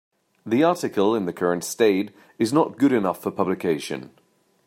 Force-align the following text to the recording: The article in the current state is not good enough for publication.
The 0.47 0.63
article 0.63 1.13
in 1.13 1.27
the 1.27 1.31
current 1.31 1.63
state 1.63 2.09
is 2.39 2.51
not 2.51 2.79
good 2.79 2.91
enough 2.91 3.21
for 3.21 3.29
publication. 3.29 4.09